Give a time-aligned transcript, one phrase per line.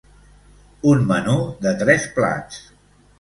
[0.91, 2.59] Un menú de tres plats.